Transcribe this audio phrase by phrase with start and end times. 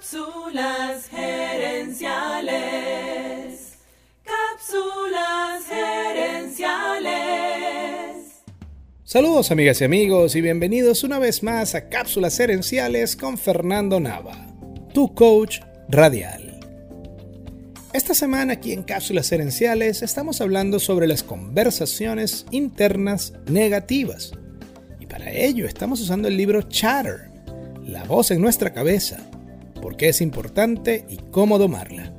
[0.00, 2.54] Cápsulas gerenciales.
[4.24, 7.10] Cápsulas gerenciales.
[9.04, 14.46] Saludos amigas y amigos y bienvenidos una vez más a Cápsulas gerenciales con Fernando Nava,
[14.94, 15.60] tu coach
[15.90, 16.58] radial.
[17.92, 24.32] Esta semana aquí en Cápsulas gerenciales estamos hablando sobre las conversaciones internas negativas.
[24.98, 27.28] Y para ello estamos usando el libro Chatter,
[27.84, 29.26] la voz en nuestra cabeza
[29.80, 32.12] por qué es importante y cómo domarla.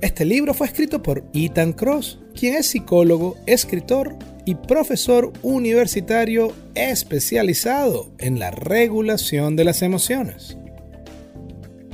[0.00, 8.10] Este libro fue escrito por Ethan Cross, quien es psicólogo, escritor y profesor universitario especializado
[8.18, 10.58] en la regulación de las emociones.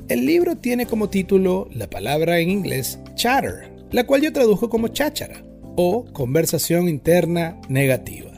[0.09, 4.89] El libro tiene como título la palabra en inglés chatter, la cual yo tradujo como
[4.89, 5.43] cháchara
[5.77, 8.31] o conversación interna negativa.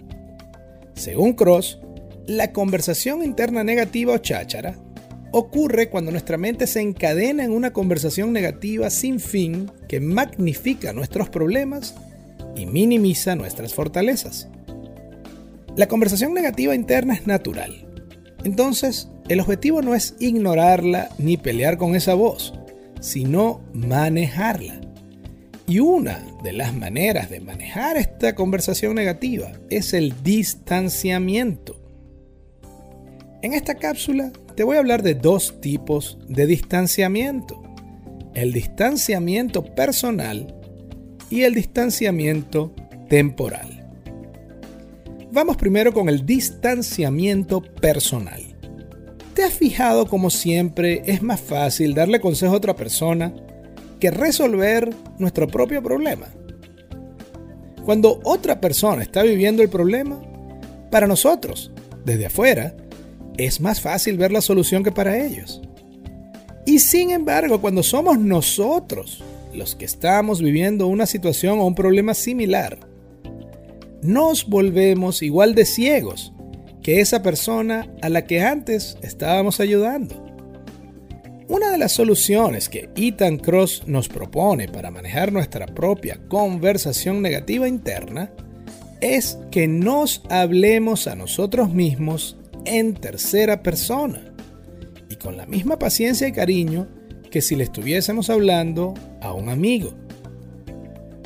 [0.95, 1.79] Según Cross,
[2.27, 4.77] la conversación interna negativa o cháchara
[5.33, 11.29] ocurre cuando nuestra mente se encadena en una conversación negativa sin fin que magnifica nuestros
[11.29, 11.95] problemas
[12.57, 14.49] y minimiza nuestras fortalezas.
[15.77, 17.87] La conversación negativa interna es natural.
[18.45, 22.55] Entonces, el objetivo no es ignorarla ni pelear con esa voz,
[23.01, 24.81] sino manejarla.
[25.69, 31.81] Y una de las maneras de manejar esta conversación negativa es el distanciamiento.
[33.43, 37.63] En esta cápsula te voy a hablar de dos tipos de distanciamiento.
[38.35, 40.55] El distanciamiento personal
[41.31, 42.75] y el distanciamiento
[43.09, 43.91] temporal.
[45.33, 48.43] Vamos primero con el distanciamiento personal.
[49.33, 53.33] ¿Te has fijado como siempre es más fácil darle consejo a otra persona
[53.99, 56.27] que resolver nuestro propio problema?
[57.83, 60.21] Cuando otra persona está viviendo el problema,
[60.91, 61.73] para nosotros,
[62.05, 62.75] desde afuera,
[63.37, 65.61] es más fácil ver la solución que para ellos.
[66.67, 69.23] Y sin embargo, cuando somos nosotros
[69.55, 72.79] los que estamos viviendo una situación o un problema similar,
[74.03, 76.33] nos volvemos igual de ciegos
[76.83, 80.31] que esa persona a la que antes estábamos ayudando.
[81.49, 87.67] Una de las soluciones que Ethan Cross nos propone para manejar nuestra propia conversación negativa
[87.67, 88.31] interna
[89.01, 94.33] es que nos hablemos a nosotros mismos en tercera persona
[95.09, 96.89] y con la misma paciencia y cariño
[97.31, 99.95] que si le estuviésemos hablando a un amigo.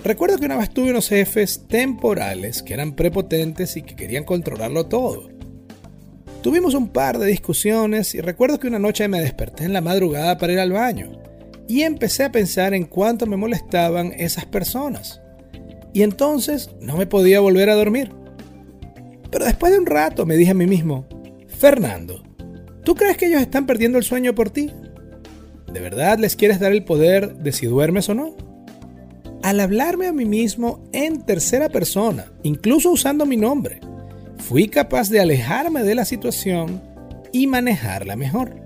[0.04, 4.86] Recuerdo que una vez tuve unos jefes temporales que eran prepotentes y que querían controlarlo
[4.86, 5.30] todo.
[6.42, 10.36] Tuvimos un par de discusiones y recuerdo que una noche me desperté en la madrugada
[10.36, 11.12] para ir al baño
[11.66, 15.22] y empecé a pensar en cuánto me molestaban esas personas.
[15.94, 18.12] Y entonces no me podía volver a dormir.
[19.30, 21.06] Pero después de un rato me dije a mí mismo,
[21.58, 22.22] Fernando,
[22.84, 24.70] ¿tú crees que ellos están perdiendo el sueño por ti?
[25.72, 28.36] ¿De verdad les quieres dar el poder de si duermes o no?
[29.42, 33.80] Al hablarme a mí mismo en tercera persona, incluso usando mi nombre,
[34.38, 36.80] fui capaz de alejarme de la situación
[37.32, 38.56] y manejarla mejor.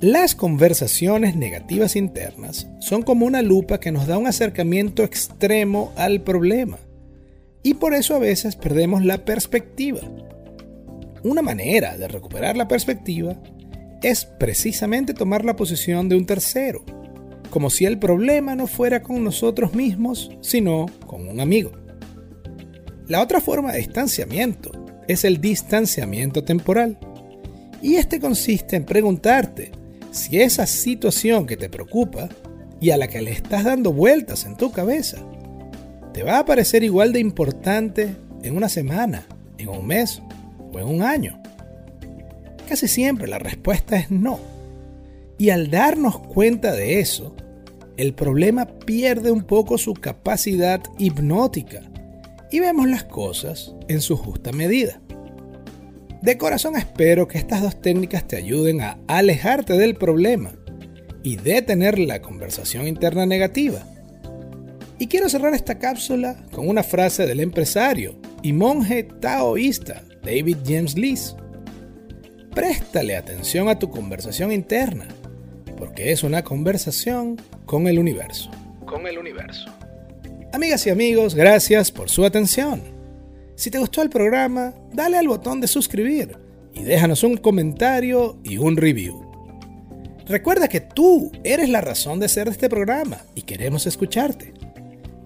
[0.00, 6.22] Las conversaciones negativas internas son como una lupa que nos da un acercamiento extremo al
[6.22, 6.78] problema
[7.62, 10.00] y por eso a veces perdemos la perspectiva.
[11.24, 13.36] Una manera de recuperar la perspectiva
[14.02, 16.84] es precisamente tomar la posición de un tercero,
[17.50, 21.70] como si el problema no fuera con nosotros mismos, sino con un amigo.
[23.06, 24.72] La otra forma de distanciamiento
[25.06, 26.98] es el distanciamiento temporal,
[27.80, 29.70] y este consiste en preguntarte
[30.10, 32.28] si esa situación que te preocupa
[32.80, 35.18] y a la que le estás dando vueltas en tu cabeza,
[36.12, 39.26] te va a parecer igual de importante en una semana,
[39.58, 40.20] en un mes
[40.78, 41.42] en un año?
[42.68, 44.38] Casi siempre la respuesta es no.
[45.38, 47.34] Y al darnos cuenta de eso,
[47.96, 51.82] el problema pierde un poco su capacidad hipnótica
[52.50, 55.00] y vemos las cosas en su justa medida.
[56.22, 60.54] De corazón espero que estas dos técnicas te ayuden a alejarte del problema
[61.22, 63.82] y detener la conversación interna negativa.
[64.98, 70.96] Y quiero cerrar esta cápsula con una frase del empresario y monje taoísta David James
[70.96, 71.34] Lees.
[72.54, 75.08] Préstale atención a tu conversación interna,
[75.76, 78.50] porque es una conversación con el universo.
[78.86, 79.66] Con el universo.
[80.52, 82.82] Amigas y amigos, gracias por su atención.
[83.56, 86.36] Si te gustó el programa, dale al botón de suscribir
[86.74, 89.28] y déjanos un comentario y un review.
[90.26, 94.54] Recuerda que tú eres la razón de ser de este programa y queremos escucharte.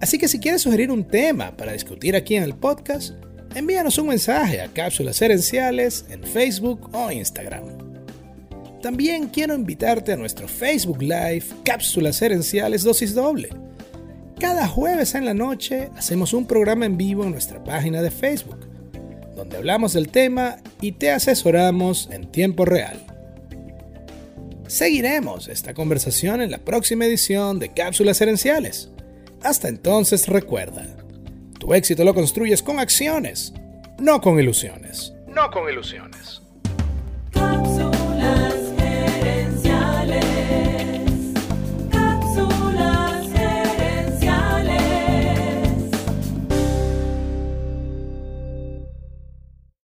[0.01, 3.13] Así que si quieres sugerir un tema para discutir aquí en el podcast,
[3.55, 7.63] envíanos un mensaje a Cápsulas Herenciales en Facebook o Instagram.
[8.81, 13.49] También quiero invitarte a nuestro Facebook Live Cápsulas Herenciales Dosis Doble.
[14.39, 18.59] Cada jueves en la noche hacemos un programa en vivo en nuestra página de Facebook,
[19.35, 23.03] donde hablamos del tema y te asesoramos en tiempo real.
[24.67, 28.91] Seguiremos esta conversación en la próxima edición de Cápsulas Herenciales.
[29.41, 30.85] Hasta entonces recuerda,
[31.59, 33.53] tu éxito lo construyes con acciones,
[33.99, 35.13] no con ilusiones.
[35.27, 36.41] No con ilusiones.